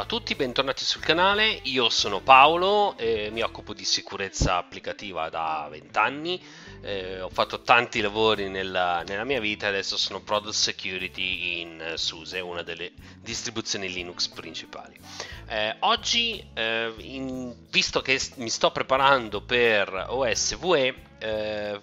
Ciao 0.00 0.08
a 0.08 0.12
tutti, 0.18 0.34
bentornati 0.34 0.82
sul 0.82 1.02
canale, 1.02 1.60
io 1.64 1.90
sono 1.90 2.22
Paolo, 2.22 2.96
eh, 2.96 3.28
mi 3.30 3.42
occupo 3.42 3.74
di 3.74 3.84
sicurezza 3.84 4.56
applicativa 4.56 5.28
da 5.28 5.68
20 5.70 5.98
anni, 5.98 6.42
eh, 6.80 7.20
ho 7.20 7.28
fatto 7.28 7.60
tanti 7.60 8.00
lavori 8.00 8.48
nella, 8.48 9.02
nella, 9.06 9.24
mia 9.24 9.40
vita 9.40 9.66
e 9.66 9.68
adesso 9.68 9.98
sono 9.98 10.22
Product 10.22 10.54
Security 10.54 11.60
in 11.60 11.92
SUSE, 11.96 12.40
una 12.40 12.62
delle 12.62 12.92
distribuzioni 13.20 13.92
Linux 13.92 14.28
principali. 14.28 14.98
Eh, 15.46 15.76
oggi, 15.80 16.42
eh, 16.54 16.94
in, 16.96 17.54
visto 17.68 18.00
che 18.00 18.18
mi 18.36 18.48
sto 18.48 18.70
preparando 18.70 19.42
per 19.42 20.06
OSVE, 20.08 20.94
eh, 21.18 21.80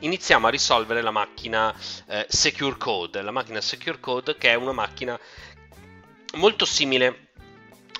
iniziamo 0.00 0.46
a 0.46 0.50
risolvere 0.50 1.00
la 1.00 1.10
macchina 1.10 1.74
eh, 2.06 2.26
Secure 2.28 2.76
Code, 2.76 3.22
la 3.22 3.30
macchina 3.30 3.62
Secure 3.62 3.98
Code 3.98 4.36
che 4.36 4.50
è 4.50 4.54
una 4.56 4.72
macchina 4.72 5.18
molto 6.34 6.64
simile 6.64 7.28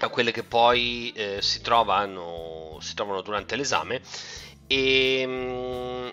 a 0.06 0.08
quelle 0.08 0.32
che 0.32 0.42
poi 0.42 1.12
eh, 1.14 1.38
si, 1.42 1.60
trovano, 1.60 2.78
si, 2.80 2.94
trovano, 2.94 3.22
durante 3.22 3.56
l'esame. 3.56 4.00
E 4.66 5.22
um, 5.26 6.12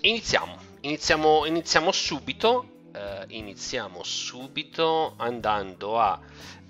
iniziamo, 0.00 0.58
iniziamo, 0.80 1.46
iniziamo 1.46 1.92
subito 1.92 2.76
eh, 2.92 3.24
iniziamo 3.28 4.02
subito 4.02 5.14
andando 5.18 6.00
a 6.00 6.18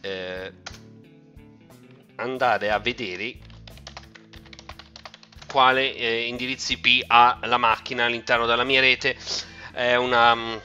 eh, 0.00 0.52
andare 2.16 2.70
a 2.70 2.78
vedere 2.78 3.36
quale 5.46 5.94
eh, 5.94 6.26
indirizzo 6.26 6.72
IP 6.72 7.04
ha 7.06 7.38
la 7.44 7.56
macchina 7.56 8.04
all'interno 8.04 8.44
della 8.44 8.64
mia 8.64 8.80
rete. 8.80 9.16
È 9.72 9.94
una 9.94 10.60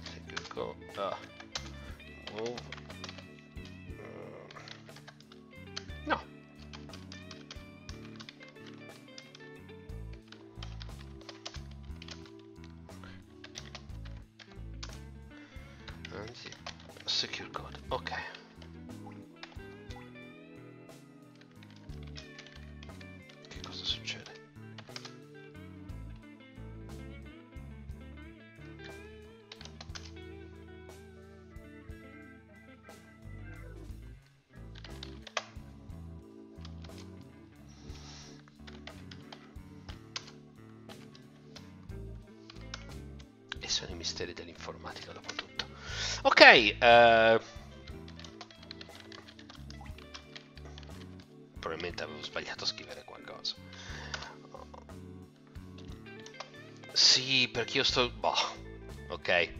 Secure 0.03 0.47
code 0.49 0.91
ah, 0.95 1.17
move 2.33 2.66
sono 43.77 43.91
i 43.91 43.95
misteri 43.95 44.33
dell'informatica 44.33 45.11
dopo 45.11 45.33
tutto 45.33 45.65
Ok, 46.23 46.41
eh... 46.41 47.39
probabilmente 51.59 52.03
avevo 52.03 52.23
sbagliato 52.23 52.63
a 52.63 52.67
scrivere 52.67 53.03
qualcosa. 53.03 53.55
Sì, 56.91 57.47
perché 57.51 57.77
io 57.77 57.83
sto... 57.83 58.09
Boh, 58.09 58.33
ok. 59.09 59.53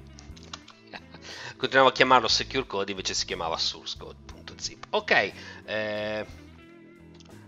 Continuavo 1.57 1.89
a 1.89 1.93
chiamarlo 1.93 2.27
secure 2.27 2.65
code, 2.65 2.91
invece 2.91 3.13
si 3.13 3.25
chiamava 3.25 3.57
sourcecode.zip. 3.57 4.87
Ok, 4.89 5.33
eh... 5.65 6.25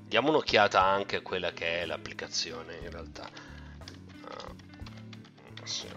diamo 0.03 0.29
un'occhiata 0.29 0.81
anche 0.81 1.17
a 1.17 1.21
quella 1.21 1.51
che 1.51 1.81
è 1.81 1.85
l'applicazione 1.85 2.77
in 2.77 2.91
realtà. 2.91 3.27
Uh, 4.21 4.55
sì, 5.63 5.87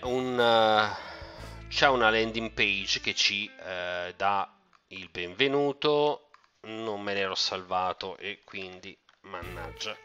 è 0.00 0.04
un 0.04 0.38
uh, 0.38 1.68
c'è 1.68 1.88
una 1.88 2.10
landing 2.10 2.52
page 2.52 3.00
che 3.00 3.14
ci 3.14 3.50
uh, 3.58 4.12
dà 4.16 4.50
il 4.88 5.08
benvenuto 5.10 6.28
non 6.62 7.00
me 7.00 7.14
l'ero 7.14 7.34
salvato 7.34 8.16
e 8.16 8.40
quindi 8.44 8.96
mannaggia. 9.22 9.96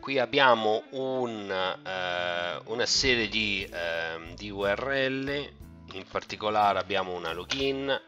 Qui 0.00 0.18
abbiamo 0.18 0.84
un, 0.90 1.48
uh, 1.48 2.70
una 2.70 2.84
serie 2.86 3.28
di, 3.28 3.66
uh, 3.70 4.34
di, 4.34 4.50
URL, 4.50 5.52
in 5.92 6.04
particolare 6.10 6.78
abbiamo 6.78 7.14
una 7.14 7.32
login, 7.32 8.00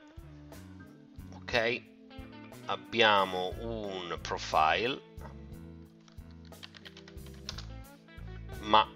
ok, 1.37 1.82
abbiamo 2.67 3.55
un 3.61 4.19
profile 4.20 5.14
ma 8.67 8.89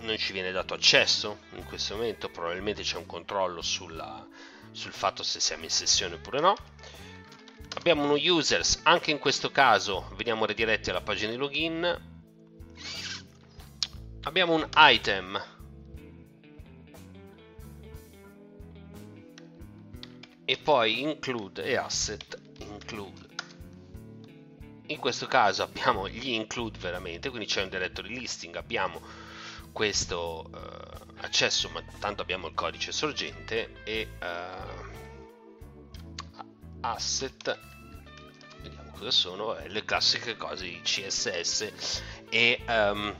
non 0.00 0.16
ci 0.16 0.32
viene 0.32 0.52
dato 0.52 0.74
accesso 0.74 1.40
in 1.54 1.64
questo 1.64 1.94
momento 1.96 2.28
probabilmente 2.28 2.82
c'è 2.82 2.96
un 2.96 3.06
controllo 3.06 3.62
sulla, 3.62 4.26
sul 4.70 4.92
fatto 4.92 5.22
se 5.22 5.40
siamo 5.40 5.64
in 5.64 5.70
sessione 5.70 6.14
oppure 6.14 6.40
no. 6.40 6.54
Abbiamo 7.74 8.04
uno 8.04 8.14
users 8.14 8.80
anche 8.84 9.10
in 9.10 9.18
questo 9.18 9.50
caso 9.50 10.10
veniamo 10.16 10.46
rediretti 10.46 10.90
alla 10.90 11.00
pagina 11.00 11.30
di 11.30 11.36
login. 11.36 12.00
Abbiamo 14.22 14.54
un 14.54 14.68
item. 14.76 15.56
E 20.44 20.56
poi 20.56 21.02
include 21.02 21.62
e 21.64 21.76
asset 21.76 22.40
include 22.60 23.27
in 24.88 24.98
questo 24.98 25.26
caso 25.26 25.62
abbiamo 25.62 26.08
gli 26.08 26.30
include 26.30 26.78
veramente 26.78 27.28
quindi 27.30 27.46
c'è 27.46 27.62
un 27.62 27.68
directory 27.68 28.18
listing 28.18 28.56
abbiamo 28.56 29.00
questo 29.72 30.50
uh, 30.50 31.14
accesso 31.20 31.68
ma 31.70 31.82
tanto 31.98 32.22
abbiamo 32.22 32.48
il 32.48 32.54
codice 32.54 32.92
sorgente 32.92 33.82
e 33.84 34.08
uh, 34.20 34.86
asset 36.80 37.58
vediamo 38.62 38.90
cosa 38.90 39.10
sono 39.10 39.56
le 39.66 39.84
classiche 39.84 40.36
cose 40.36 40.80
css 40.82 42.02
e, 42.30 42.64
um, 42.66 43.14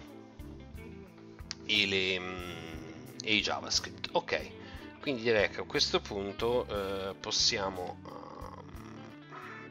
e, 1.66 1.86
le, 1.86 2.18
um, 2.18 3.16
e 3.22 3.34
i 3.34 3.40
javascript. 3.40 4.08
Ok 4.12 4.56
quindi 5.00 5.22
direi 5.22 5.48
che 5.48 5.60
a 5.60 5.64
questo 5.64 6.00
punto 6.00 6.66
uh, 6.68 7.18
possiamo 7.18 7.98
uh, 8.04 8.27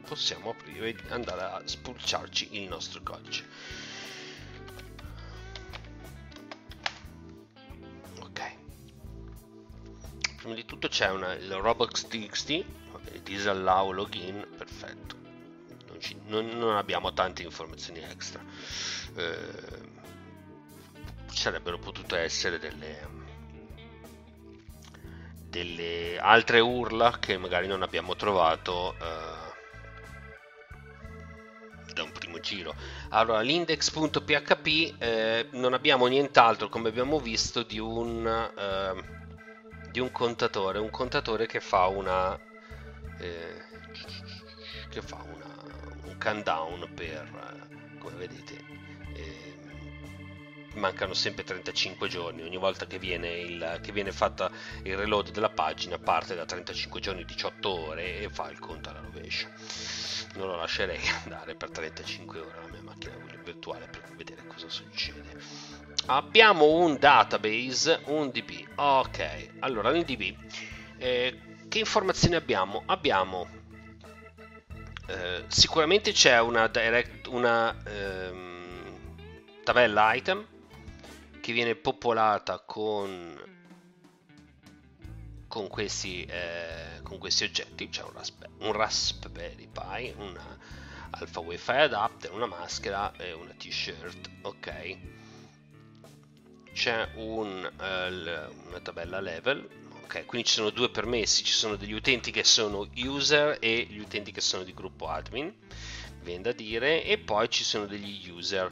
possiamo 0.08 0.50
aprire 0.50 0.88
e 0.88 0.96
andare 1.10 1.42
a 1.42 1.62
spulciarci 1.62 2.56
il 2.56 2.68
nostro 2.68 3.02
codice. 3.02 3.46
Ok. 8.20 8.56
Prima 10.36 10.54
di 10.54 10.64
tutto 10.64 10.88
c'è 10.88 11.12
il 11.12 11.52
robots.txt 11.52 12.64
disallow 13.22 13.92
login 13.92 14.46
perfetto. 14.56 15.16
Non, 15.88 16.00
ci, 16.00 16.18
non, 16.26 16.46
non 16.46 16.76
abbiamo 16.76 17.12
tante 17.12 17.42
informazioni 17.42 18.00
extra. 18.00 18.42
Eh, 19.14 19.96
sarebbero 21.26 21.78
potute 21.78 22.18
essere 22.18 22.58
delle 22.58 23.16
delle 25.48 26.18
altre 26.18 26.60
urla 26.60 27.18
che 27.18 27.38
magari 27.38 27.66
non 27.66 27.82
abbiamo 27.82 28.14
trovato 28.14 28.94
eh, 29.00 29.47
giro. 32.40 32.74
Allora, 33.10 33.40
l'index.php 33.40 34.94
eh, 34.98 35.48
non 35.52 35.74
abbiamo 35.74 36.06
nient'altro, 36.06 36.68
come 36.68 36.88
abbiamo 36.88 37.18
visto, 37.18 37.62
di 37.62 37.78
un, 37.78 38.26
eh, 38.26 39.04
di 39.90 40.00
un 40.00 40.10
contatore, 40.10 40.78
un 40.78 40.90
contatore 40.90 41.46
che 41.46 41.60
fa 41.60 41.86
una 41.86 42.38
eh, 43.18 43.66
che 44.88 45.02
fa 45.02 45.22
una, 45.22 45.54
un 46.04 46.16
countdown 46.18 46.88
per, 46.94 47.66
come 47.98 48.16
vedete, 48.16 48.64
eh, 49.14 49.47
mancano 50.78 51.14
sempre 51.14 51.44
35 51.44 52.08
giorni, 52.08 52.42
ogni 52.42 52.56
volta 52.56 52.86
che 52.86 52.98
viene, 52.98 53.28
il, 53.38 53.78
che 53.82 53.92
viene 53.92 54.12
fatta 54.12 54.50
il 54.82 54.96
reload 54.96 55.30
della 55.30 55.50
pagina 55.50 55.98
parte 55.98 56.34
da 56.34 56.44
35 56.44 57.00
giorni 57.00 57.24
18 57.24 57.68
ore 57.68 58.20
e 58.20 58.28
fa 58.30 58.50
il 58.50 58.58
conto 58.58 58.88
alla 58.88 59.00
rovescia. 59.00 59.48
Non 60.34 60.48
lo 60.48 60.56
lascerei 60.56 61.00
andare 61.24 61.54
per 61.54 61.70
35 61.70 62.40
ore 62.40 62.60
la 62.62 62.70
mia 62.70 62.82
macchina 62.82 63.16
virtuale 63.44 63.86
per 63.86 64.04
vedere 64.16 64.46
cosa 64.46 64.68
succede. 64.68 65.40
Abbiamo 66.06 66.76
un 66.78 66.96
database, 66.98 68.00
un 68.06 68.30
DB. 68.30 68.66
Ok, 68.76 69.48
allora 69.58 69.90
nel 69.90 70.04
DB 70.04 70.34
eh, 70.98 71.38
che 71.68 71.78
informazioni 71.78 72.34
abbiamo? 72.34 72.82
Abbiamo 72.86 73.46
eh, 75.06 75.44
sicuramente 75.46 76.12
c'è 76.12 76.38
una, 76.40 76.66
direct, 76.66 77.26
una 77.28 77.74
ehm, 77.84 79.00
tabella 79.64 80.12
item 80.14 80.44
che 81.48 81.54
viene 81.54 81.76
popolata 81.76 82.58
con, 82.58 83.34
con, 85.46 85.66
questi, 85.68 86.22
eh, 86.24 87.00
con 87.02 87.16
questi 87.16 87.44
oggetti, 87.44 87.88
c'è 87.88 88.02
un, 88.02 88.12
Rasp- 88.12 88.48
un 88.58 88.72
Raspberry 88.72 89.66
Pi, 89.66 90.12
un 90.18 90.38
Alpha 91.08 91.40
Wi-Fi 91.40 91.70
adapter, 91.70 92.32
una 92.32 92.44
maschera 92.44 93.16
e 93.16 93.32
una 93.32 93.54
t-shirt, 93.56 94.28
ok. 94.42 94.96
C'è 96.74 97.08
un, 97.14 97.72
uh, 97.78 98.68
una 98.68 98.80
tabella 98.82 99.18
level 99.20 99.66
Ok, 100.02 100.26
quindi 100.26 100.48
ci 100.48 100.54
sono 100.54 100.68
due 100.68 100.90
permessi, 100.90 101.44
ci 101.44 101.52
sono 101.52 101.76
degli 101.76 101.92
utenti 101.92 102.30
che 102.30 102.44
sono 102.44 102.88
user 102.96 103.56
e 103.60 103.86
gli 103.88 103.98
utenti 103.98 104.32
che 104.32 104.40
sono 104.42 104.64
di 104.64 104.72
gruppo 104.72 105.08
admin, 105.08 105.54
viene 106.22 106.42
da 106.42 106.52
dire, 106.52 107.04
e 107.04 107.16
poi 107.18 107.48
ci 107.50 107.62
sono 107.62 107.86
degli 107.86 108.30
user, 108.30 108.70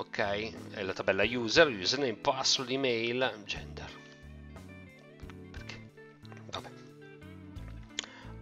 ok? 0.00 0.72
È 0.72 0.82
la 0.82 0.92
tabella 0.92 1.24
user, 1.24 1.68
username, 1.68 2.14
password, 2.14 2.70
email, 2.70 3.42
gender. 3.44 3.90
Perché? 5.50 5.90
Vabbè. 6.50 6.70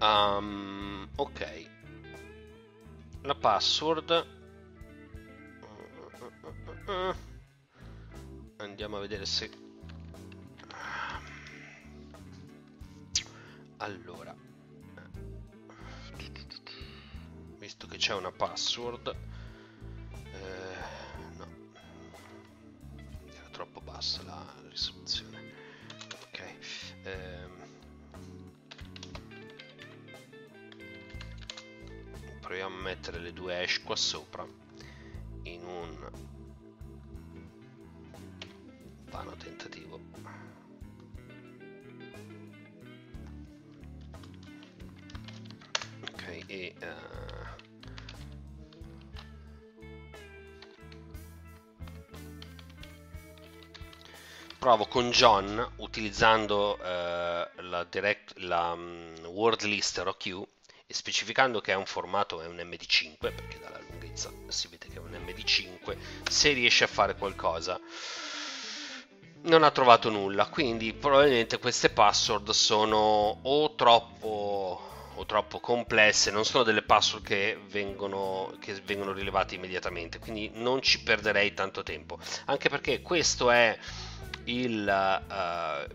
Um, 0.01 1.09
ok. 1.17 1.71
La 3.23 3.35
password... 3.35 4.37
Andiamo 8.57 8.97
a 8.97 9.01
vedere 9.01 9.27
se 9.27 9.67
allora 13.81 14.35
visto 17.59 17.87
che 17.87 17.99
c'è 17.99 18.15
una 18.15 18.33
password 18.33 19.15
bassa 23.99 24.23
la 24.23 24.47
risoluzione. 24.69 25.43
Ok 26.13 26.41
eh, 27.03 27.49
proviamo 32.41 32.77
a 32.77 32.81
mettere 32.81 33.19
le 33.19 33.33
due 33.33 33.61
hash 33.61 33.83
qua 33.83 33.97
sopra 33.97 34.47
in 35.43 35.65
un 35.65 36.11
vano 39.11 39.33
tentativo 39.33 39.68
provo 54.69 54.85
con 54.85 55.09
John 55.09 55.67
utilizzando 55.77 56.79
uh, 56.79 56.83
la, 56.83 57.87
direct, 57.89 58.35
la 58.41 58.73
um, 58.73 59.15
word 59.25 59.63
list 59.63 59.97
ROQ 59.97 60.47
e 60.87 60.93
specificando 60.93 61.63
che 61.63 61.73
è 61.73 61.75
un 61.75 61.87
formato 61.87 62.43
è 62.43 62.47
un 62.47 62.57
MD5 62.57 63.17
perché 63.19 63.59
dalla 63.59 63.81
lunghezza 63.89 64.31
si 64.49 64.69
vede 64.69 64.89
che 64.89 64.97
è 64.97 64.99
un 64.99 65.13
MD5 65.13 65.97
se 66.29 66.53
riesce 66.53 66.85
a 66.85 66.87
fare 66.87 67.17
qualcosa. 67.17 67.81
Non 69.45 69.63
ha 69.63 69.71
trovato 69.71 70.11
nulla 70.11 70.49
quindi 70.49 70.93
probabilmente 70.93 71.59
queste 71.59 71.89
password 71.89 72.51
sono 72.51 73.39
o 73.41 73.75
troppo 73.75 74.83
o 75.15 75.25
troppo 75.25 75.61
complesse, 75.61 76.31
non 76.31 76.45
sono 76.45 76.63
delle 76.63 76.83
password 76.83 77.25
che 77.25 77.59
vengono, 77.71 78.55
che 78.61 78.75
vengono 78.85 79.13
rilevate 79.13 79.55
immediatamente, 79.55 80.19
quindi 80.19 80.51
non 80.55 80.83
ci 80.83 81.03
perderei 81.03 81.55
tanto 81.55 81.83
tempo, 81.83 82.19
anche 82.45 82.69
perché 82.69 83.01
questo 83.01 83.51
è 83.51 83.77
il, 84.49 85.27
uh, 85.29 85.95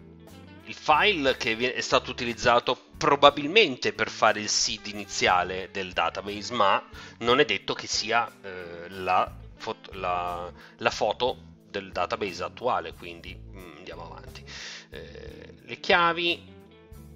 il 0.65 0.73
file 0.73 1.35
che 1.37 1.73
è 1.73 1.81
stato 1.81 2.11
utilizzato 2.11 2.91
probabilmente 2.97 3.93
per 3.93 4.09
fare 4.09 4.39
il 4.39 4.49
seed 4.49 4.87
iniziale 4.87 5.69
del 5.71 5.93
database, 5.93 6.53
ma 6.53 6.83
non 7.19 7.39
è 7.39 7.45
detto 7.45 7.73
che 7.73 7.87
sia 7.87 8.25
uh, 8.25 8.49
la, 8.89 9.31
foto, 9.55 9.91
la, 9.93 10.51
la, 10.77 10.89
foto 10.89 11.37
del 11.69 11.91
database 11.91 12.43
attuale, 12.43 12.93
quindi 12.93 13.35
mm, 13.35 13.77
andiamo 13.77 14.05
avanti. 14.05 14.43
Uh, 14.89 15.65
le 15.65 15.79
chiavi, 15.79 16.43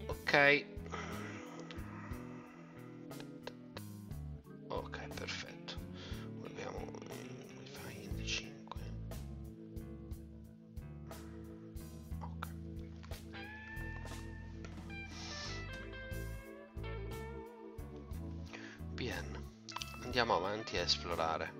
ok, 0.07 0.65
andiamo 20.03 20.35
avanti 20.35 20.77
a 20.77 20.81
esplorare. 20.81 21.53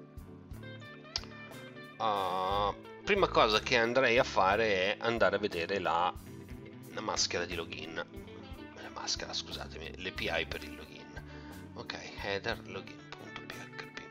Uh, 1.97 2.73
prima 3.03 3.27
cosa 3.27 3.59
che 3.59 3.77
andrei 3.77 4.17
a 4.17 4.23
fare 4.23 4.95
è 4.95 4.97
andare 4.99 5.35
a 5.35 5.39
vedere 5.39 5.79
la, 5.79 6.11
la 6.93 7.01
maschera 7.01 7.45
di 7.45 7.53
login. 7.53 7.93
La 7.93 8.89
maschera, 8.93 9.33
scusatemi, 9.33 10.01
l'API 10.01 10.45
per 10.47 10.63
il 10.63 10.75
login. 10.75 11.23
Ok, 11.75 11.97
header 12.23 12.59
login.php. 12.67 14.01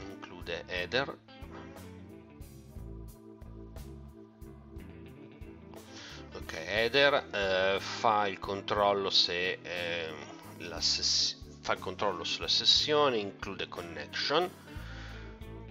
Include 0.00 0.64
header 0.66 1.16
header 6.82 7.28
eh, 7.30 7.80
fa 7.80 8.26
il 8.26 8.38
controllo 8.38 9.10
se 9.10 9.58
eh, 9.62 10.12
la 10.58 10.80
fa 10.80 11.74
il 11.74 11.78
controllo 11.78 12.24
sulla 12.24 12.48
sessione 12.48 13.18
include 13.18 13.68
connection. 13.68 14.50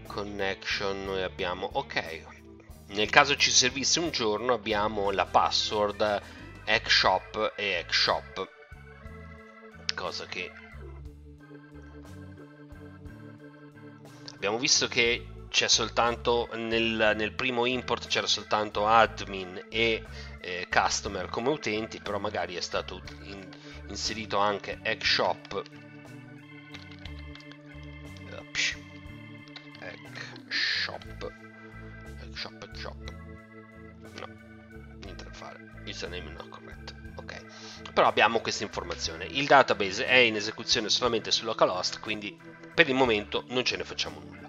Connection 0.07 1.05
noi 1.05 1.23
abbiamo 1.23 1.69
ok. 1.73 2.39
Nel 2.87 3.09
caso 3.09 3.35
ci 3.35 3.51
servisse 3.51 3.99
un 3.99 4.11
giorno 4.11 4.53
abbiamo 4.53 5.11
la 5.11 5.25
password 5.25 6.21
shop 6.85 7.53
e 7.57 7.85
shop. 7.89 8.49
Cosa 9.93 10.25
che 10.25 10.51
abbiamo 14.33 14.57
visto 14.57 14.87
che 14.87 15.30
c'è 15.51 15.67
soltanto 15.67 16.48
nel, 16.53 17.13
nel, 17.15 17.34
primo 17.34 17.65
import 17.65 18.08
c'era 18.08 18.25
soltanto 18.25 18.88
admin 18.88 19.65
e 19.70 20.01
eh, 20.39 20.67
customer 20.70 21.27
come 21.27 21.50
utenti 21.50 22.00
però 22.00 22.20
magari 22.20 22.55
è 22.55 22.62
stato 22.62 23.01
in, 23.24 23.46
inserito 23.89 24.38
anche 24.38 24.79
eggshop 24.81 25.62
eggshop 29.79 31.31
eggshop 32.22 32.63
eggshop 32.63 33.13
no 34.20 34.27
niente 35.03 35.24
da 35.25 35.34
fare. 35.34 35.81
Username 35.86 36.31
not 36.31 36.48
corretto. 36.48 36.93
Ok. 37.15 37.91
Però 37.91 38.08
abbiamo 38.08 38.39
questa 38.39 38.63
informazione. 38.63 39.25
Il 39.25 39.48
database 39.48 40.05
è 40.05 40.15
in 40.15 40.36
esecuzione 40.36 40.89
solamente 40.89 41.31
su 41.31 41.43
localhost 41.43 42.00
quindi 42.00 42.39
per 42.74 42.88
il 42.88 42.96
momento 42.96 43.43
non 43.48 43.65
ce 43.65 43.75
ne 43.75 43.84
facciamo 43.84 44.20
nulla 44.20 44.40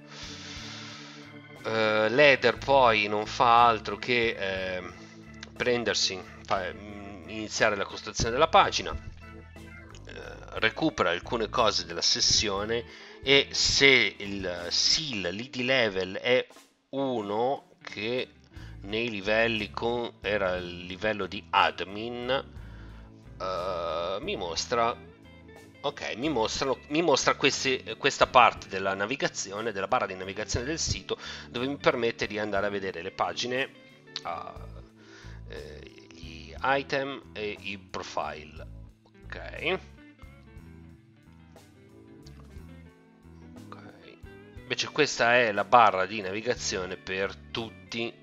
Uh, 1.64 2.09
Leder 2.09 2.59
poi 2.59 3.07
non 3.07 3.25
fa 3.25 3.66
altro 3.66 3.97
che 3.97 4.37
eh, 4.37 4.83
prendersi, 5.57 6.21
fa, 6.45 6.69
iniziare 7.26 7.76
la 7.76 7.85
costruzione 7.85 8.33
della 8.33 8.49
pagina, 8.49 8.90
uh, 8.90 8.99
recupera 10.59 11.11
alcune 11.11 11.49
cose 11.49 11.87
della 11.87 12.02
sessione 12.02 12.85
e 13.23 13.49
se 13.52 14.16
il 14.19 14.66
seal 14.71 15.33
l'id 15.33 15.54
level 15.57 16.16
è 16.16 16.45
1 16.90 17.64
che 17.81 18.28
nei 18.81 19.09
livelli 19.09 19.71
con 19.71 20.14
era 20.21 20.57
il 20.57 20.87
livello 20.87 21.26
di 21.26 21.45
admin 21.50 22.45
uh, 23.38 24.23
mi 24.23 24.35
mostra 24.35 24.97
ok 25.83 26.15
mi, 26.17 26.29
mostrano, 26.29 26.79
mi 26.89 27.03
mostra 27.03 27.35
questi, 27.35 27.97
questa 27.99 28.27
parte 28.27 28.69
della 28.69 28.95
navigazione 28.95 29.73
della 29.73 29.89
barra 29.89 30.07
di 30.07 30.15
navigazione 30.15 30.65
del 30.65 30.79
sito 30.79 31.19
dove 31.49 31.67
mi 31.67 31.77
permette 31.77 32.27
di 32.27 32.39
andare 32.39 32.67
a 32.67 32.71
vedere 32.71 33.03
le 33.03 33.11
pagine 33.11 33.71
uh, 34.25 34.81
eh, 35.49 35.81
gli 36.12 36.55
item 36.61 37.31
e 37.33 37.57
i 37.61 37.79
profile. 37.79 38.67
Ok. 39.25 39.79
Invece 44.73 44.89
questa 44.91 45.37
è 45.37 45.53
la 45.53 45.65
barra 45.65 46.07
di 46.07 46.21
navigazione 46.23 46.97
per 46.97 47.35
tutti 47.51 48.22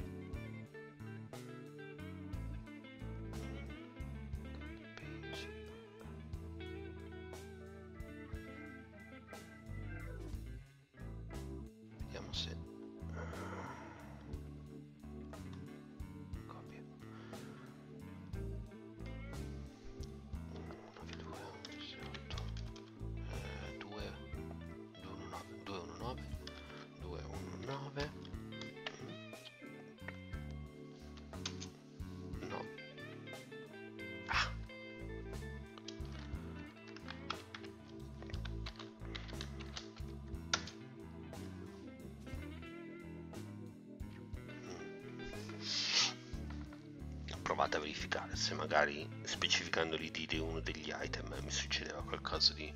verificare 47.89 48.36
se 48.36 48.53
magari 48.53 49.08
specificando 49.24 49.96
l'id 49.96 50.27
di 50.27 50.38
uno 50.38 50.60
degli 50.60 50.93
item 50.96 51.36
mi 51.43 51.50
succedeva 51.50 52.03
qualcosa 52.03 52.53
di, 52.53 52.72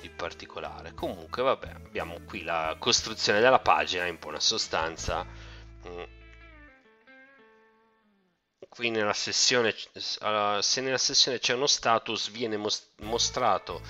di 0.00 0.08
particolare 0.08 0.94
comunque 0.94 1.42
vabbè 1.42 1.70
abbiamo 1.70 2.20
qui 2.24 2.44
la 2.44 2.76
costruzione 2.78 3.40
della 3.40 3.58
pagina 3.58 4.06
in 4.06 4.16
buona 4.20 4.38
sostanza 4.38 5.26
mm. 5.88 6.02
qui 8.68 8.90
nella 8.90 9.12
sessione 9.12 9.74
se 9.92 10.80
nella 10.80 10.98
sessione 10.98 11.40
c'è 11.40 11.54
uno 11.54 11.66
status 11.66 12.30
viene 12.30 12.56
mostrato 13.00 13.82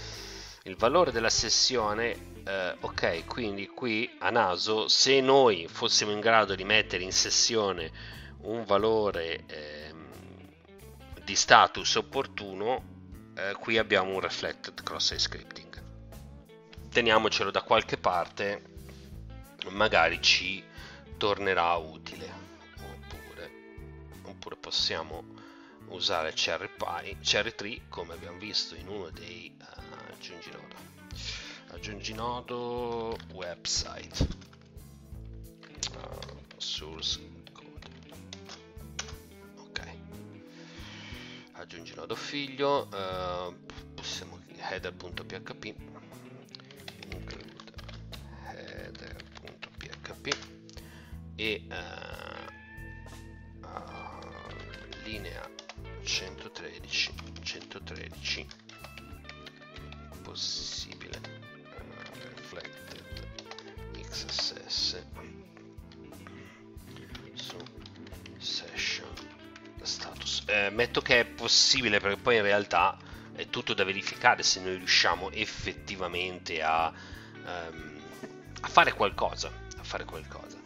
il 0.62 0.76
valore 0.76 1.12
della 1.12 1.28
sessione 1.28 2.42
eh, 2.44 2.74
ok 2.80 3.26
quindi 3.26 3.66
qui 3.66 4.16
a 4.20 4.30
naso 4.30 4.88
se 4.88 5.20
noi 5.20 5.68
fossimo 5.68 6.10
in 6.10 6.20
grado 6.20 6.54
di 6.54 6.64
mettere 6.64 7.02
in 7.02 7.12
sessione 7.12 8.12
un 8.44 8.64
valore 8.64 9.44
eh, 9.46 9.84
di 11.24 11.34
status 11.34 11.94
opportuno, 11.96 13.32
eh, 13.34 13.56
qui 13.58 13.78
abbiamo 13.78 14.12
un 14.12 14.20
reflected 14.20 14.82
cross-site 14.82 15.20
scripting. 15.20 15.82
Teniamocelo 16.90 17.50
da 17.50 17.62
qualche 17.62 17.96
parte, 17.96 18.62
magari 19.70 20.20
ci 20.20 20.62
tornerà 21.16 21.74
utile. 21.76 22.42
Oppure, 22.78 23.50
oppure 24.22 24.56
possiamo 24.56 25.24
usare 25.88 26.32
CRPy, 26.32 27.16
CR3 27.20 27.88
come 27.88 28.14
abbiamo 28.14 28.38
visto 28.38 28.74
in 28.74 28.88
uno 28.88 29.08
dei 29.10 29.56
uh, 29.58 30.12
aggiungi 30.12 30.50
nodo. 30.50 30.92
Aggiungi 31.68 32.12
nodo 32.12 33.18
website. 33.32 34.42
Uh, 35.90 36.42
source 36.58 37.33
aggiungi 41.54 41.94
nodo 41.94 42.14
figlio 42.16 42.88
uh, 42.92 43.54
possiamo 43.94 44.40
header.php 44.56 45.64
include 47.10 47.72
header.php 48.46 50.26
e 51.36 51.66
uh, 51.68 52.44
linea 55.04 55.48
113 56.02 57.12
113 57.42 57.83
eh, 70.54 70.70
metto 70.70 71.00
che 71.00 71.20
è 71.20 71.24
possibile 71.24 71.98
perché 71.98 72.16
poi 72.16 72.36
in 72.36 72.42
realtà 72.42 72.96
è 73.34 73.48
tutto 73.50 73.74
da 73.74 73.82
verificare 73.82 74.44
se 74.44 74.60
noi 74.60 74.76
riusciamo 74.76 75.30
effettivamente 75.32 76.62
a, 76.62 76.92
um, 77.44 78.00
a 78.60 78.68
fare 78.68 78.92
qualcosa. 78.92 79.50
A 79.76 79.82
fare 79.82 80.04
qualcosa. 80.04 80.56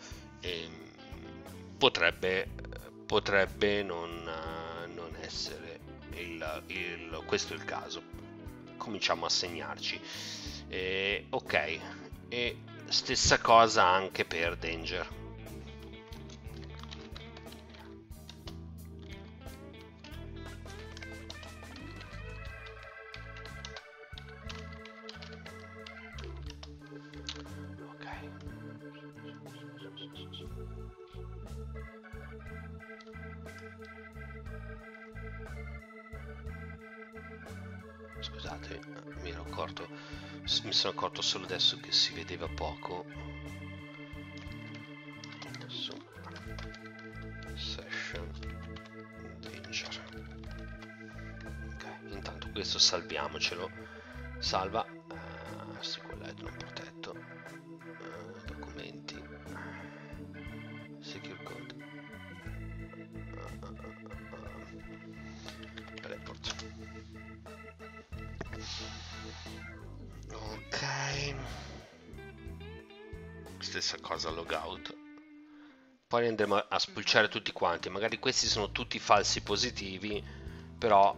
E, 0.40 0.62
ehm, 0.62 1.76
potrebbe, 1.78 2.48
potrebbe 3.06 3.82
non, 3.82 4.10
uh, 4.10 4.92
non 4.94 5.16
essere 5.20 5.80
il, 6.14 6.62
il, 6.66 7.22
questo 7.24 7.54
il 7.54 7.64
caso. 7.64 8.02
Cominciamo 8.76 9.24
a 9.24 9.30
segnarci. 9.30 9.98
E, 10.68 11.26
ok, 11.30 11.78
e 12.28 12.56
stessa 12.88 13.38
cosa 13.38 13.86
anche 13.86 14.26
per 14.26 14.56
Danger. 14.56 15.17
scusate, 38.48 38.80
mi 39.20 39.30
ero 39.30 39.42
accorto, 39.42 39.86
mi 40.62 40.72
sono 40.72 40.94
accorto 40.94 41.20
solo 41.20 41.44
adesso 41.44 41.78
che 41.78 41.92
si 41.92 42.14
vedeva 42.14 42.48
poco. 42.48 43.04
Su 45.66 45.92
session 47.54 48.26
danger. 49.40 50.02
Ok, 51.74 51.84
intanto 52.08 52.48
questo 52.52 52.78
salviamocelo. 52.78 53.70
Salva 54.38 54.86
spulciare 76.78 77.28
tutti 77.28 77.52
quanti 77.52 77.88
magari 77.88 78.18
questi 78.18 78.46
sono 78.46 78.70
tutti 78.70 78.98
falsi 78.98 79.42
positivi 79.42 80.22
però 80.78 81.16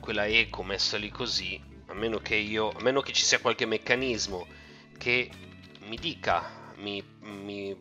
quella 0.00 0.26
eco 0.26 0.62
messa 0.62 0.96
lì 0.96 1.10
così 1.10 1.60
a 1.86 1.94
meno 1.94 2.18
che 2.18 2.34
io 2.34 2.70
a 2.70 2.82
meno 2.82 3.00
che 3.00 3.12
ci 3.12 3.22
sia 3.22 3.40
qualche 3.40 3.66
meccanismo 3.66 4.46
che 4.98 5.30
mi 5.80 5.96
dica 5.96 6.60
mi, 6.76 7.02
mi, 7.20 7.76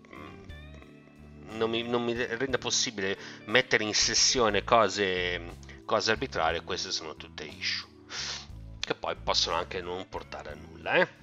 non, 1.49 1.69
mi, 1.69 1.83
non 1.83 2.03
mi 2.03 2.13
renda 2.13 2.57
possibile 2.57 3.17
mettere 3.45 3.83
in 3.83 3.93
sessione 3.93 4.63
cose, 4.63 5.57
cose 5.85 6.11
arbitrarie 6.11 6.61
queste 6.61 6.91
sono 6.91 7.15
tutte 7.15 7.43
issue 7.43 7.89
che 8.79 8.95
poi 8.95 9.15
possono 9.15 9.55
anche 9.55 9.81
non 9.81 10.07
portare 10.09 10.51
a 10.51 10.55
nulla 10.55 10.93
eh? 10.93 11.19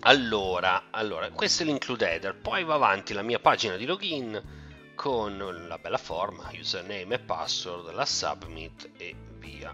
Allora, 0.00 0.84
allora, 0.90 1.30
questo 1.30 1.62
è 1.62 1.66
l'include 1.66 2.08
header, 2.08 2.36
poi 2.36 2.62
va 2.64 2.74
avanti 2.74 3.12
la 3.12 3.22
mia 3.22 3.40
pagina 3.40 3.76
di 3.76 3.86
login 3.86 4.40
con 5.06 5.38
la 5.68 5.78
bella 5.78 5.98
forma, 5.98 6.50
username 6.52 7.14
e 7.14 7.18
password, 7.20 7.92
la 7.92 8.04
submit 8.04 8.90
e 8.96 9.14
via. 9.38 9.72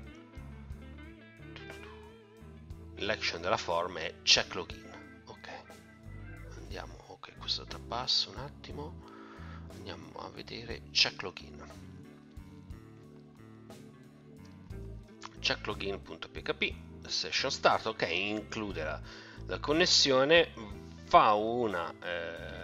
L'action 2.96 3.40
della 3.40 3.56
forma 3.56 4.00
è 4.00 4.16
check 4.20 4.52
login. 4.52 5.22
Ok, 5.24 5.48
andiamo, 6.58 6.98
ok, 7.06 7.38
questo 7.38 7.64
tappasso 7.64 8.28
un 8.28 8.40
attimo, 8.40 8.94
andiamo 9.70 10.18
a 10.18 10.28
vedere 10.28 10.82
check 10.90 11.22
login. 11.22 11.80
checklogin.php 15.40 17.08
session 17.08 17.50
start 17.50 17.86
ok 17.86 18.02
include 18.02 18.84
la 18.84 19.00
la 19.46 19.58
connessione 19.58 20.52
fa 21.06 21.32
una, 21.32 21.92
eh, 22.00 22.61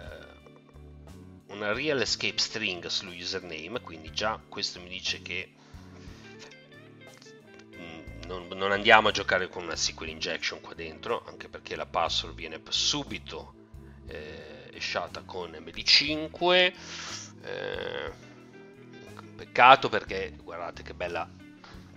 una 1.49 1.73
real 1.73 2.01
escape 2.01 2.37
string 2.37 2.85
sullo 2.87 3.11
username, 3.11 3.81
quindi 3.81 4.11
già 4.11 4.39
questo 4.47 4.79
mi 4.79 4.89
dice 4.89 5.21
che 5.21 5.53
non, 8.29 8.47
non, 8.49 8.71
andiamo 8.71 9.07
a 9.07 9.11
giocare 9.11 9.49
con 9.49 9.63
una 9.63 9.75
SQL 9.75 10.09
injection 10.09 10.61
qua 10.61 10.75
dentro, 10.75 11.23
anche 11.25 11.49
perché 11.49 11.75
la 11.75 11.87
password 11.87 12.35
viene 12.35 12.61
subito 12.69 13.53
eh, 14.05 14.69
esciata 14.73 15.23
con 15.23 15.49
MD5. 15.51 16.73
Eh, 17.41 18.27
peccato 19.35 19.89
perché 19.89 20.35
guardate 20.43 20.83
che 20.83 20.93
bella 20.93 21.27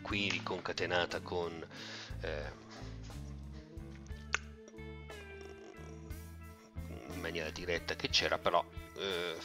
query 0.00 0.42
concatenata 0.42 1.20
con 1.20 1.66
eh, 2.22 2.60
maniera 7.20 7.50
diretta 7.50 7.94
che 7.94 8.08
c'era, 8.08 8.38
però 8.38 8.64
eh, 9.02 9.36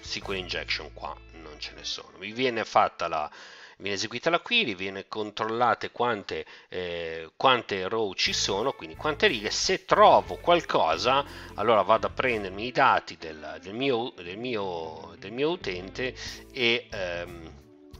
SQL 0.00 0.36
injection 0.36 0.92
qua 0.92 1.16
non 1.32 1.58
ce 1.58 1.72
ne 1.74 1.84
sono. 1.84 2.18
Vi 2.18 2.32
viene 2.32 2.64
fatta 2.64 3.08
la 3.08 3.30
viene 3.78 3.96
eseguita 3.96 4.30
la 4.30 4.40
query, 4.40 4.74
viene 4.74 5.08
controllate 5.08 5.90
quante, 5.90 6.44
eh, 6.68 7.30
quante 7.36 7.88
row 7.88 8.12
ci 8.14 8.32
sono, 8.32 8.72
quindi 8.72 8.96
quante 8.96 9.26
righe. 9.26 9.50
Se 9.50 9.84
trovo 9.84 10.36
qualcosa, 10.36 11.24
allora 11.54 11.82
vado 11.82 12.06
a 12.06 12.10
prendermi 12.10 12.66
i 12.66 12.72
dati 12.72 13.16
del, 13.18 13.58
del, 13.60 13.74
mio, 13.74 14.12
del, 14.16 14.38
mio, 14.38 15.14
del 15.18 15.32
mio, 15.32 15.50
utente 15.50 16.14
e 16.52 16.88
ehm, 16.90 17.52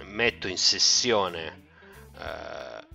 metto 0.05 0.48
in 0.48 0.59
sessione 0.59 1.62
eh, 2.18 2.92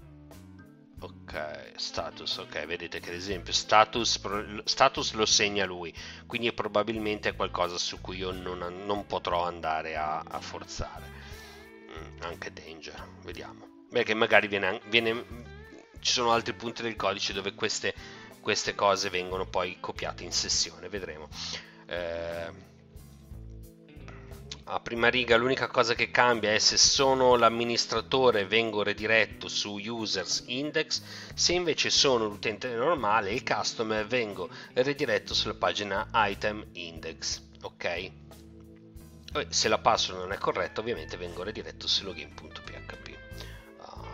Ok, 1.29 1.73
status, 1.75 2.37
ok, 2.37 2.65
vedete 2.65 2.99
che 2.99 3.09
ad 3.09 3.15
esempio 3.15 3.53
status, 3.53 4.19
status 4.63 5.11
lo 5.13 5.27
segna 5.27 5.63
lui, 5.63 5.93
quindi 6.25 6.51
probabilmente 6.51 7.29
è 7.29 7.35
qualcosa 7.35 7.77
su 7.77 8.01
cui 8.01 8.17
io 8.17 8.31
non, 8.31 8.57
non 8.83 9.05
potrò 9.05 9.45
andare 9.45 9.95
a, 9.95 10.21
a 10.21 10.39
forzare. 10.39 11.05
Mm, 11.91 12.21
anche 12.21 12.51
danger, 12.51 13.07
vediamo. 13.21 13.83
Perché 13.91 14.15
magari 14.15 14.47
viene, 14.47 14.81
viene, 14.87 15.23
ci 15.99 16.13
sono 16.13 16.31
altri 16.31 16.53
punti 16.53 16.81
del 16.81 16.95
codice 16.95 17.31
dove 17.31 17.53
queste, 17.53 17.93
queste 18.41 18.73
cose 18.73 19.11
vengono 19.11 19.45
poi 19.45 19.77
copiate 19.79 20.23
in 20.23 20.31
sessione, 20.31 20.89
vedremo. 20.89 21.29
Eh, 21.85 22.51
a 24.71 24.79
prima 24.82 25.08
riga 25.08 25.36
l'unica 25.36 25.67
cosa 25.67 25.95
che 25.95 26.12
cambia 26.12 26.53
è 26.53 26.60
se 26.60 26.77
sono 26.77 27.36
l'amministratore 27.36 28.45
vengo 28.45 28.84
rediretto 28.84 29.47
su 29.47 29.79
users 29.84 30.43
index 30.45 31.01
se 31.34 31.53
invece 31.53 31.89
sono 31.89 32.27
l'utente 32.27 32.69
normale 32.69 33.34
il 33.34 33.43
customer 33.43 34.05
vengo 34.05 34.47
rediretto 34.73 35.34
sulla 35.34 35.55
pagina 35.55 36.08
item 36.13 36.63
index 36.73 37.41
ok? 37.63 38.12
Se 39.49 39.67
la 39.67 39.79
password 39.79 40.21
non 40.21 40.32
è 40.34 40.38
corretta 40.38 40.82
ovviamente 40.82 41.17
vengo 41.17 41.41
rediretto 41.41 41.88
su 41.88 42.03
login.php 42.03 43.08
uh, 43.08 43.82
ah, 43.82 44.08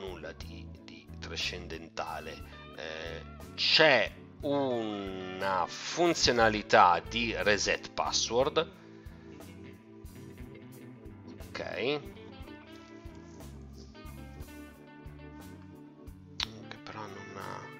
nulla 0.00 0.32
di, 0.32 0.64
di 0.84 1.04
trascendentale. 1.18 2.36
Eh, 2.76 3.22
c'è 3.56 4.12
una 4.42 5.64
funzionalità 5.66 7.02
di 7.08 7.34
reset 7.36 7.90
password 7.90 8.70
ok. 11.58 12.00
Che 16.68 16.76
però 16.84 17.00
non 17.00 17.36
ha 17.36 17.76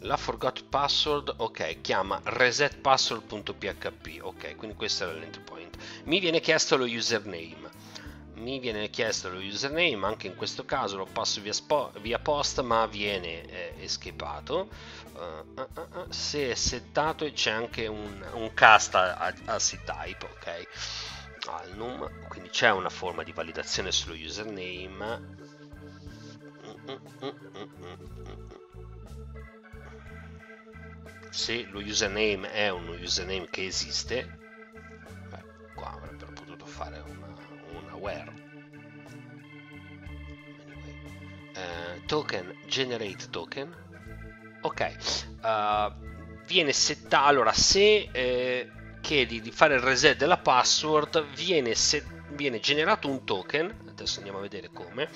la 0.00 0.18
forgot 0.18 0.64
password 0.64 1.32
ok 1.38 1.80
chiama 1.80 2.20
resetpassword.php 2.24 4.18
ok 4.20 4.56
quindi 4.56 4.76
questo 4.76 5.08
è 5.08 5.14
l'entry 5.14 5.42
point. 5.42 5.76
Mi 6.04 6.20
viene 6.20 6.40
chiesto 6.40 6.76
lo 6.76 6.84
username 6.84 7.70
mi 8.34 8.58
viene 8.58 8.90
chiesto 8.90 9.28
lo 9.28 9.38
username, 9.38 10.06
anche 10.06 10.26
in 10.26 10.34
questo 10.34 10.64
caso 10.64 10.96
lo 10.96 11.06
passo 11.06 11.40
via, 11.40 11.52
via 12.00 12.18
post 12.18 12.60
ma 12.62 12.86
viene 12.86 13.44
eh, 13.46 13.74
escapato. 13.80 14.68
Uh, 15.14 15.60
uh, 15.60 15.98
uh, 15.98 16.10
se 16.10 16.50
è 16.50 16.54
settato 16.54 17.30
c'è 17.30 17.50
anche 17.50 17.86
un, 17.86 18.24
un 18.32 18.52
cast 18.52 18.94
a, 18.96 19.16
a, 19.16 19.58
type, 19.58 20.24
ok? 20.24 20.68
Al 21.46 21.76
num, 21.76 22.10
quindi 22.28 22.48
c'è 22.48 22.70
una 22.70 22.90
forma 22.90 23.22
di 23.22 23.32
validazione 23.32 23.92
sullo 23.92 24.14
username. 24.14 25.42
Se 31.30 31.66
lo 31.70 31.78
username 31.78 32.50
è 32.52 32.70
un 32.70 32.88
username 32.88 33.48
che 33.50 33.66
esiste, 33.66 34.43
where 38.04 38.30
uh, 41.56 42.06
token 42.06 42.54
generate 42.66 43.30
token. 43.30 43.74
Ok 44.60 44.96
uh, 45.42 45.92
viene 46.46 46.72
settato 46.72 47.26
allora 47.26 47.52
se 47.52 48.08
eh, 48.12 48.70
chiedi 49.00 49.40
di 49.40 49.50
fare 49.50 49.74
il 49.74 49.80
reset 49.80 50.16
della 50.16 50.36
password 50.36 51.24
viene, 51.34 51.74
set, 51.74 52.04
viene 52.32 52.60
generato 52.60 53.08
un 53.08 53.24
token 53.24 53.84
adesso 53.88 54.18
andiamo 54.18 54.38
a 54.38 54.42
vedere 54.42 54.70
come 54.70 55.08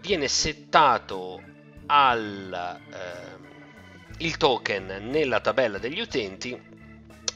viene 0.00 0.28
settato 0.28 1.42
al 1.86 2.80
eh, 2.92 4.24
il 4.24 4.36
token 4.36 5.08
nella 5.10 5.40
tabella 5.40 5.78
degli 5.78 6.00
utenti 6.00 6.60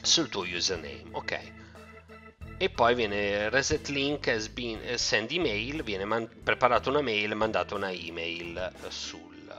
sul 0.01 0.29
tuo 0.29 0.41
username 0.41 1.03
ok 1.11 1.62
e 2.63 2.69
poi 2.69 2.95
viene 2.95 3.49
reset 3.49 3.89
link 3.89 4.27
has 4.29 4.47
been 4.47 4.79
eh, 4.85 4.97
send 4.97 5.29
email 5.31 5.83
viene 5.83 6.05
man- 6.05 6.29
preparata 6.43 6.89
una 6.89 7.01
mail 7.01 7.35
mandata 7.35 7.75
una 7.75 7.91
email 7.91 8.71
sul 8.87 9.53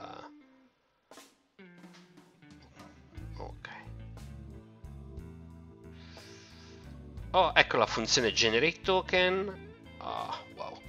ok. 3.37 3.69
Oh 7.29 7.51
ecco 7.53 7.77
la 7.77 7.85
funzione 7.85 8.33
generate 8.33 8.81
token 8.81 9.73
oh, 9.99 10.37
wow. 10.55 10.81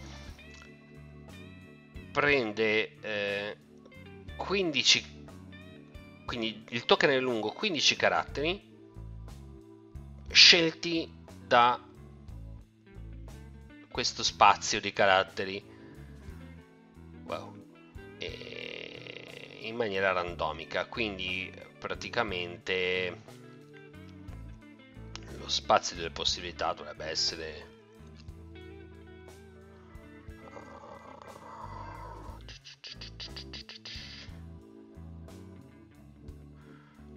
Prende 2.12 2.98
eh, 3.02 3.56
15 4.36 5.24
quindi 6.24 6.64
il 6.70 6.86
token 6.86 7.10
è 7.10 7.20
lungo 7.20 7.52
15 7.52 7.94
caratteri 7.96 8.74
scelti 10.30 11.12
da 11.46 11.78
questo 13.96 14.22
spazio 14.22 14.78
di 14.78 14.92
caratteri 14.92 15.64
wow. 17.24 17.50
in 19.60 19.74
maniera 19.74 20.12
randomica 20.12 20.84
quindi 20.84 21.50
praticamente 21.78 23.22
lo 25.38 25.48
spazio 25.48 25.96
delle 25.96 26.10
possibilità 26.10 26.74
dovrebbe 26.74 27.06
essere 27.06 27.68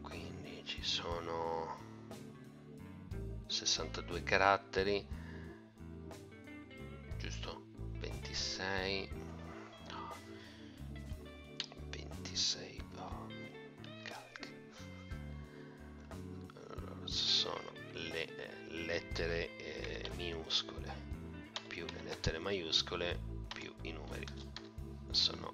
quindi 0.02 0.62
ci 0.64 0.82
sono 0.82 1.78
62 3.48 4.24
caratteri 4.24 5.18
26 8.40 9.10
26 11.92 12.82
oh, 12.96 13.28
sono 17.06 17.72
le 17.92 18.24
eh, 18.24 18.86
lettere 18.86 19.58
eh, 19.58 20.10
minuscole. 20.16 21.08
Più 21.68 21.86
le 21.86 22.02
lettere 22.04 22.40
maiuscole 22.40 23.20
più 23.54 23.74
i 23.82 23.92
numeri. 23.92 24.26
Sono 25.12 25.54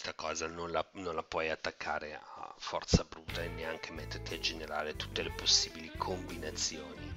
questa 0.00 0.14
cosa 0.14 0.46
non 0.46 0.70
la, 0.70 0.86
non 0.92 1.16
la 1.16 1.24
puoi 1.24 1.50
attaccare 1.50 2.14
a 2.14 2.54
forza 2.56 3.02
bruta 3.02 3.42
e 3.42 3.48
neanche 3.48 3.90
metterti 3.90 4.34
a 4.34 4.38
generare 4.38 4.94
tutte 4.94 5.22
le 5.22 5.32
possibili 5.32 5.90
combinazioni 5.96 7.12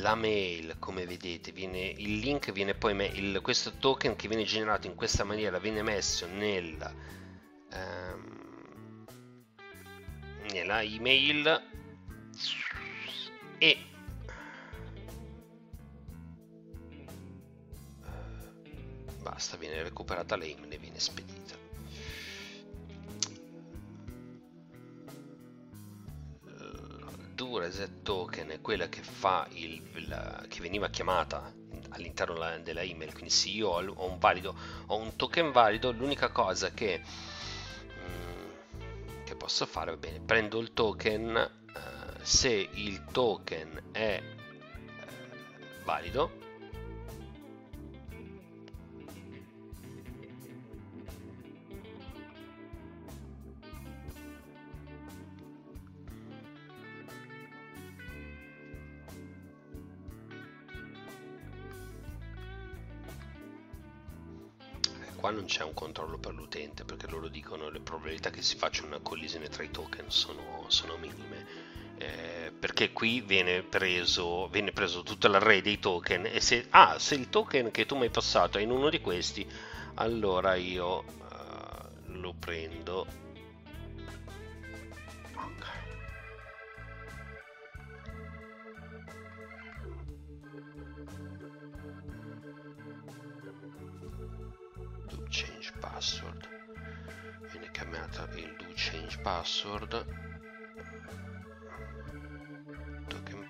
la 0.00 0.14
mail 0.14 0.76
come 0.78 1.04
vedete 1.04 1.50
viene, 1.50 1.80
il 1.96 2.18
link 2.18 2.52
viene 2.52 2.74
poi 2.74 2.94
me, 2.94 3.06
il, 3.06 3.40
questo 3.40 3.72
token 3.72 4.14
che 4.14 4.28
viene 4.28 4.44
generato 4.44 4.86
in 4.86 4.94
questa 4.94 5.24
maniera 5.24 5.58
viene 5.58 5.82
messo 5.82 6.28
nel 6.28 6.94
um, 7.72 8.37
nella 10.68 10.82
email 10.82 11.62
e 13.56 13.78
basta 19.22 19.56
viene 19.56 19.82
recuperata 19.82 20.36
l'email 20.36 20.70
e 20.70 20.78
viene 20.78 21.00
spedita. 21.00 21.56
Do 27.34 27.58
reset 27.58 28.02
token 28.02 28.48
è 28.48 28.60
quella 28.60 28.88
che 28.88 29.00
fa 29.00 29.46
il, 29.52 29.80
la, 30.08 30.44
che 30.48 30.60
veniva 30.60 30.88
chiamata 30.90 31.54
all'interno 31.90 32.34
della 32.58 32.82
email 32.82 33.12
quindi 33.12 33.30
se 33.30 33.48
io 33.48 33.68
ho 33.70 34.10
un 34.10 34.18
valido 34.18 34.54
ho 34.86 34.96
un 34.96 35.16
token 35.16 35.52
valido 35.52 35.92
l'unica 35.92 36.30
cosa 36.30 36.72
che 36.72 37.00
posso 39.48 39.64
fare 39.64 39.92
va 39.92 39.96
bene 39.96 40.20
prendo 40.20 40.58
il 40.60 40.74
token 40.74 41.34
uh, 41.74 42.18
se 42.20 42.68
il 42.74 43.02
token 43.12 43.84
è 43.92 44.20
uh, 44.20 45.84
valido 45.84 46.32
qua 65.18 65.30
non 65.30 65.46
c'è 65.46 65.64
un 65.64 65.74
controllo 65.74 66.16
per 66.16 66.32
l'utente 66.32 66.84
perché 66.84 67.08
loro 67.08 67.26
dicono 67.26 67.70
le 67.70 67.80
probabilità 67.80 68.30
che 68.30 68.40
si 68.40 68.56
faccia 68.56 68.84
una 68.84 69.00
collisione 69.00 69.48
tra 69.48 69.64
i 69.64 69.70
token 69.70 70.04
sono, 70.10 70.64
sono 70.68 70.96
minime. 70.96 71.66
Eh, 71.98 72.52
perché 72.56 72.92
qui 72.92 73.20
viene 73.20 73.64
preso, 73.64 74.46
viene 74.46 74.70
preso 74.70 75.02
tutto 75.02 75.26
l'array 75.26 75.60
dei 75.60 75.80
token 75.80 76.26
e 76.26 76.40
se, 76.40 76.66
ah, 76.70 76.96
se 77.00 77.16
il 77.16 77.28
token 77.28 77.72
che 77.72 77.84
tu 77.84 77.96
mi 77.96 78.04
hai 78.04 78.10
passato 78.10 78.58
è 78.58 78.62
in 78.62 78.70
uno 78.70 78.88
di 78.88 79.00
questi, 79.00 79.44
allora 79.94 80.54
io 80.54 80.98
uh, 80.98 82.12
lo 82.12 82.34
prendo 82.38 83.04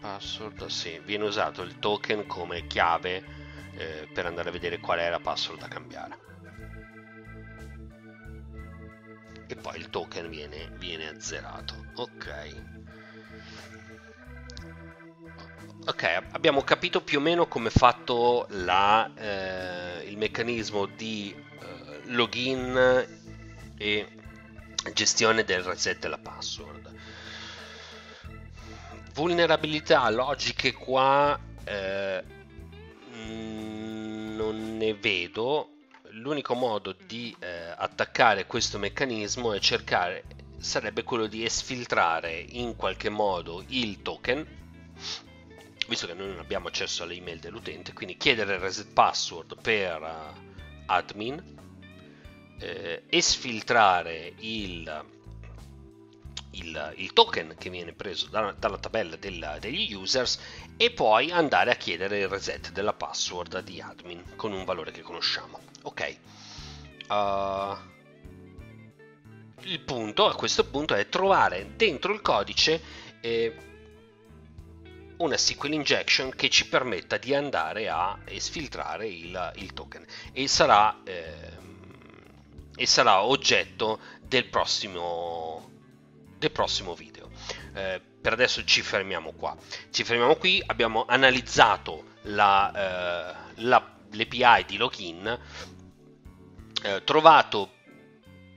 password 0.08 0.66
sì, 0.66 0.98
viene 1.04 1.24
usato 1.24 1.60
il 1.60 1.78
token 1.78 2.26
come 2.26 2.66
chiave 2.66 3.22
eh, 3.74 4.08
per 4.10 4.24
andare 4.24 4.48
a 4.48 4.52
vedere 4.52 4.78
qual 4.78 5.00
è 5.00 5.10
la 5.10 5.20
password 5.20 5.60
da 5.60 5.68
cambiare 5.68 6.18
e 9.46 9.54
poi 9.54 9.76
il 9.76 9.90
token 9.90 10.30
viene, 10.30 10.70
viene 10.78 11.08
azzerato 11.08 11.74
ok 11.96 12.62
ok 15.84 16.22
abbiamo 16.30 16.62
capito 16.62 17.02
più 17.02 17.18
o 17.18 17.20
meno 17.22 17.46
come 17.46 17.68
è 17.68 17.70
fatto 17.70 18.46
la, 18.50 19.10
eh, 19.14 20.04
il 20.06 20.16
meccanismo 20.16 20.86
di 20.86 21.34
login 22.08 23.06
e 23.76 24.08
gestione 24.94 25.44
del 25.44 25.62
reset 25.62 25.98
della 25.98 26.18
password. 26.18 26.90
Vulnerabilità 29.18 30.08
logiche 30.10 30.72
qua 30.72 31.36
eh, 31.64 32.22
non 33.24 34.76
ne 34.76 34.94
vedo. 34.94 35.70
L'unico 36.10 36.54
modo 36.54 36.94
di 37.04 37.34
eh, 37.40 37.74
attaccare 37.76 38.46
questo 38.46 38.78
meccanismo 38.78 39.52
è 39.52 39.58
cercare 39.58 40.22
sarebbe 40.58 41.02
quello 41.02 41.26
di 41.26 41.44
esfiltrare 41.44 42.38
in 42.38 42.76
qualche 42.76 43.08
modo 43.08 43.64
il 43.68 44.02
token 44.02 44.46
visto 45.88 46.06
che 46.06 46.14
noi 46.14 46.28
non 46.28 46.38
abbiamo 46.38 46.68
accesso 46.68 47.02
alle 47.04 47.14
email 47.14 47.38
dell'utente 47.38 47.92
quindi 47.92 48.16
chiedere 48.16 48.54
il 48.54 48.60
reset 48.60 48.92
password 48.92 49.60
per 49.60 50.02
uh, 50.02 50.40
admin 50.86 51.56
eh, 52.58 53.04
esfiltrare 53.08 54.34
il, 54.40 55.04
il, 56.58 56.94
il, 56.96 57.12
token 57.12 57.54
che 57.58 57.70
viene 57.70 57.92
preso 57.92 58.28
da, 58.28 58.54
dalla 58.56 58.78
tabella 58.78 59.16
del, 59.16 59.56
degli 59.60 59.94
users 59.94 60.38
e 60.76 60.90
poi 60.90 61.30
andare 61.30 61.70
a 61.70 61.74
chiedere 61.74 62.20
il 62.20 62.28
reset 62.28 62.70
della 62.72 62.92
password 62.92 63.60
di 63.60 63.80
admin 63.80 64.36
con 64.36 64.52
un 64.52 64.64
valore 64.64 64.90
che 64.90 65.02
conosciamo. 65.02 65.60
Ok. 65.82 66.16
Uh, 67.08 67.76
il 69.62 69.80
punto 69.80 70.26
a 70.26 70.34
questo 70.34 70.64
punto 70.64 70.94
è 70.94 71.08
trovare 71.08 71.72
dentro 71.76 72.12
il 72.12 72.20
codice 72.20 72.80
eh, 73.20 73.56
una 75.16 75.36
SQL 75.36 75.72
injection 75.72 76.30
che 76.30 76.48
ci 76.48 76.68
permetta 76.68 77.16
di 77.16 77.34
andare 77.34 77.88
a 77.88 78.18
esfiltrare 78.24 79.08
il, 79.08 79.52
il 79.56 79.72
token 79.72 80.04
e 80.32 80.46
sarà 80.46 81.02
eh, 81.04 81.66
e 82.78 82.86
sarà 82.86 83.22
oggetto 83.24 83.98
del 84.22 84.44
prossimo, 84.44 85.77
del 86.38 86.50
prossimo 86.50 86.94
video. 86.94 87.28
Eh, 87.74 88.00
per 88.20 88.32
adesso 88.32 88.64
ci 88.64 88.82
fermiamo 88.82 89.32
qua. 89.32 89.56
Ci 89.90 90.04
fermiamo 90.04 90.36
qui, 90.36 90.62
abbiamo 90.64 91.04
analizzato 91.06 92.14
la, 92.22 92.70
eh, 92.70 93.62
la, 93.62 93.96
l'API 94.10 94.64
di 94.66 94.76
login, 94.76 95.38
eh, 96.82 97.04
trovato 97.04 97.72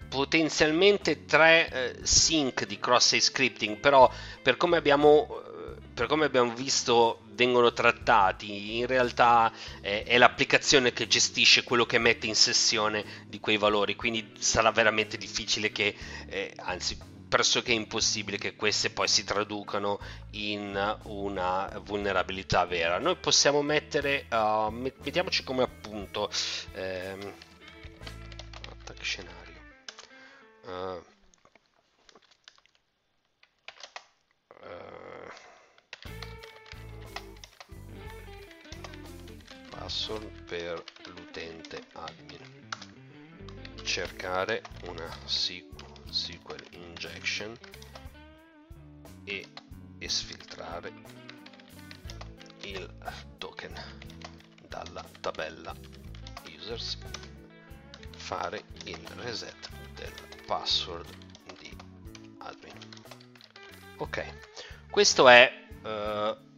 potenzialmente 0.10 1.26
tre 1.26 1.70
eh, 1.70 2.00
sync 2.04 2.66
di 2.66 2.78
cross-site 2.80 3.24
scripting, 3.24 3.78
però 3.78 4.12
per 4.42 4.58
come 4.58 4.78
abbiamo 4.78 5.28
eh, 5.30 5.52
per 5.94 6.08
come 6.08 6.26
abbiamo 6.26 6.54
visto 6.54 7.22
vengono 7.34 7.74
trattati, 7.74 8.78
in 8.78 8.88
realtà 8.88 9.52
eh, 9.82 10.04
è 10.04 10.18
l'applicazione 10.18 10.94
che 10.94 11.08
gestisce 11.08 11.64
quello 11.64 11.86
che 11.86 11.98
mette 11.98 12.28
in 12.28 12.36
sessione 12.36 13.04
di 13.28 13.40
quei 13.40 13.58
valori, 13.58 13.96
quindi 13.96 14.34
sarà 14.40 14.72
veramente 14.72 15.18
difficile 15.18 15.72
che, 15.72 15.96
eh, 16.28 16.54
anzi 16.58 16.98
pressoché 17.32 17.72
impossibile 17.72 18.38
che 18.38 18.58
queste 18.58 18.90
poi 18.90 19.08
si 19.08 19.24
traducano 19.24 20.02
in 20.32 20.98
una 21.04 21.80
vulnerabilità 21.82 22.66
vera. 22.66 23.00
Noi 23.00 23.16
possiamo 23.16 23.62
mettere, 23.62 24.26
uh, 24.30 24.70
mettiamoci 24.70 25.42
come 25.46 25.64
appunto, 25.64 26.30
ehm, 26.74 27.34
attack 28.70 29.02
scenario. 29.02 29.60
Uh, 30.66 31.02
password 39.70 40.44
per 40.44 40.84
l'utente 41.16 41.82
admin 41.94 42.70
cercare 43.84 44.62
una 44.88 45.10
SQL 46.12 46.64
injection 46.72 47.58
e 49.24 49.48
esfiltrare 49.98 50.92
il 52.62 52.94
token 53.38 53.74
dalla 54.68 55.04
tabella 55.20 55.74
users 56.56 56.98
fare 58.18 58.64
il 58.86 59.08
reset 59.18 59.70
del 59.96 60.14
password 60.46 61.10
di 61.60 61.76
admin. 62.40 62.78
Ok 63.98 64.50
questo 64.92 65.30
è 65.30 65.50
uh, 65.84 66.51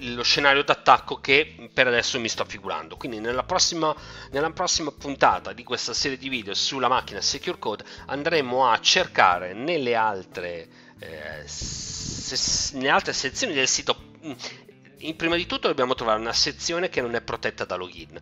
lo 0.00 0.22
scenario 0.22 0.62
d'attacco 0.62 1.16
che 1.16 1.70
per 1.72 1.86
adesso 1.86 2.18
mi 2.20 2.28
sto 2.28 2.44
figurando. 2.44 2.96
Quindi 2.96 3.18
nella 3.20 3.42
prossima, 3.42 3.94
nella 4.30 4.50
prossima 4.50 4.90
puntata 4.90 5.52
di 5.52 5.64
questa 5.64 5.92
serie 5.92 6.18
di 6.18 6.28
video 6.28 6.54
sulla 6.54 6.88
macchina 6.88 7.20
Secure 7.20 7.58
Code 7.58 7.84
andremo 8.06 8.68
a 8.68 8.78
cercare 8.80 9.54
nelle 9.54 9.94
altre, 9.94 10.68
eh, 10.98 11.42
se, 11.46 12.76
nelle 12.76 12.90
altre 12.90 13.12
sezioni 13.12 13.52
del 13.54 13.68
sito. 13.68 13.96
Mm, 14.24 14.32
in, 14.98 15.16
prima 15.16 15.36
di 15.36 15.46
tutto 15.46 15.68
dobbiamo 15.68 15.94
trovare 15.94 16.18
una 16.18 16.32
sezione 16.32 16.88
che 16.88 17.00
non 17.00 17.14
è 17.14 17.20
protetta 17.20 17.64
da 17.64 17.76
login 17.76 18.20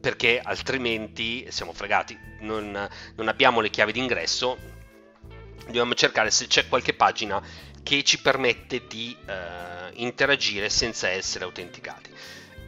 perché 0.00 0.38
altrimenti 0.38 1.46
siamo 1.50 1.72
fregati, 1.72 2.18
non, 2.40 2.88
non 3.16 3.28
abbiamo 3.28 3.60
le 3.60 3.70
chiavi 3.70 3.92
d'ingresso, 3.92 4.58
dobbiamo 5.64 5.94
cercare 5.94 6.30
se 6.30 6.46
c'è 6.46 6.68
qualche 6.68 6.92
pagina 6.92 7.42
che 7.84 8.02
ci 8.02 8.20
permette 8.20 8.86
di 8.88 9.16
eh, 9.26 9.92
interagire 9.94 10.68
senza 10.68 11.08
essere 11.08 11.44
autenticati. 11.44 12.10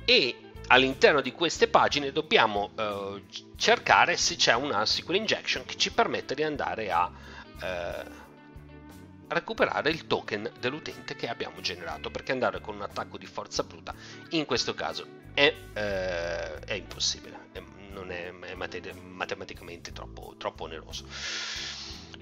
E 0.04 0.36
all'interno 0.68 1.20
di 1.20 1.32
queste 1.32 1.66
pagine 1.66 2.12
dobbiamo 2.12 2.70
eh, 2.76 3.22
cercare 3.56 4.16
se 4.16 4.36
c'è 4.36 4.54
una 4.54 4.84
SQL 4.84 5.16
injection 5.16 5.64
che 5.64 5.76
ci 5.76 5.90
permette 5.90 6.34
di 6.34 6.42
andare 6.42 6.90
a 6.92 7.10
eh, 7.60 8.24
recuperare 9.28 9.90
il 9.90 10.06
token 10.06 10.52
dell'utente 10.60 11.16
che 11.16 11.28
abbiamo 11.28 11.60
generato 11.60 12.10
perché 12.10 12.32
andare 12.32 12.60
con 12.60 12.76
un 12.76 12.82
attacco 12.82 13.18
di 13.18 13.26
forza 13.26 13.64
bruta 13.64 13.92
in 14.30 14.44
questo 14.44 14.74
caso 14.74 15.04
è, 15.34 15.52
eh, 15.72 16.58
è 16.60 16.72
impossibile 16.74 17.48
è, 17.50 17.60
non 17.90 18.12
è, 18.12 18.32
è 18.32 18.54
matematicamente 18.54 19.92
troppo, 19.92 20.34
troppo 20.38 20.64
oneroso 20.64 21.06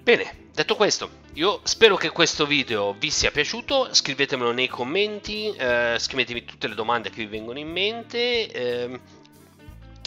Bene, 0.02 0.48
detto 0.52 0.76
questo, 0.76 1.10
io 1.34 1.60
spero 1.64 1.96
che 1.96 2.10
questo 2.10 2.46
video 2.46 2.94
vi 2.98 3.10
sia 3.10 3.30
piaciuto, 3.30 3.92
scrivetemelo 3.92 4.52
nei 4.52 4.68
commenti, 4.68 5.50
eh, 5.56 5.96
scrivetemi 5.98 6.44
tutte 6.44 6.68
le 6.68 6.74
domande 6.74 7.10
che 7.10 7.16
vi 7.16 7.26
vengono 7.26 7.58
in 7.58 7.70
mente. 7.70 8.50
Eh, 8.50 9.00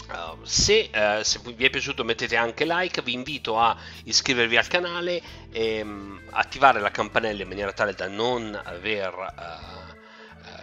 Uh, 0.08 0.42
se, 0.42 0.88
uh, 0.90 1.22
se, 1.22 1.38
vi 1.54 1.66
è 1.66 1.68
piaciuto 1.68 2.02
mettete 2.02 2.34
anche 2.34 2.64
like, 2.64 3.02
vi 3.02 3.12
invito 3.12 3.58
a 3.58 3.76
iscrivervi 4.04 4.56
al 4.56 4.66
canale 4.66 5.20
e 5.52 5.82
um, 5.82 6.18
attivare 6.30 6.80
la 6.80 6.90
campanella 6.90 7.42
in 7.42 7.48
maniera 7.48 7.74
tale 7.74 7.92
da 7.92 8.08
non 8.08 8.58
aver 8.64 9.12
uh, 9.12 9.87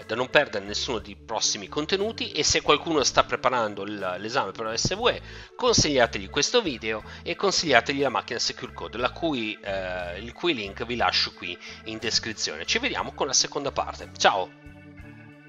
da 0.06 0.16
non 0.16 0.30
perdere 0.30 0.66
nessuno 0.66 1.00
dei 1.00 1.16
prossimi 1.16 1.68
contenuti 1.68 2.32
e 2.32 2.44
se 2.44 2.62
qualcuno 2.62 3.04
sta 3.04 3.24
preparando 3.24 3.84
l'esame 3.84 4.52
per 4.52 4.66
la 4.66 4.78
SVE 4.78 5.22
consigliategli 5.56 6.30
questo 6.30 6.62
video 6.62 7.04
e 7.24 7.36
consigliategli 7.36 8.02
la 8.02 8.10
macchina 8.10 8.40
Secure 8.40 8.74
Code 8.74 8.98
cui, 9.12 9.58
eh, 9.62 10.20
il 10.20 10.34
cui 10.34 10.54
link 10.54 10.86
vi 10.86 10.96
lascio 10.96 11.34
qui 11.34 11.58
in 11.86 11.98
descrizione. 11.98 12.66
Ci 12.66 12.80
vediamo 12.80 13.14
con 13.14 13.28
la 13.28 13.34
seconda 13.34 13.72
parte. 13.72 14.10
Ciao! 14.18 14.75